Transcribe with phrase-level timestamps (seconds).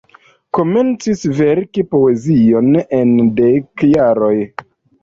[0.57, 4.37] Komencis verki poezion en dek jaroj.